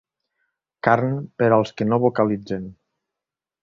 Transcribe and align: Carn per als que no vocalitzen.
Carn 0.87 1.13
per 1.43 1.51
als 1.59 1.77
que 1.77 1.89
no 1.93 2.03
vocalitzen. 2.09 2.69